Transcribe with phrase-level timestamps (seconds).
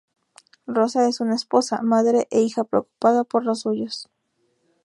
[0.65, 4.09] Rosa es una esposa, madre e hija preocupada por los suyos.